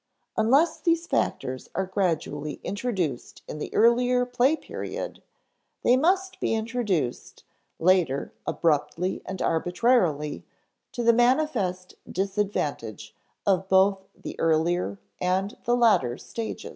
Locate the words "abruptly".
8.47-9.21